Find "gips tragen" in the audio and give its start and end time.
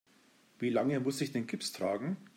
1.45-2.17